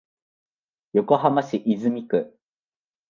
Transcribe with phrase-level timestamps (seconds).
[0.95, 2.35] 横浜市泉区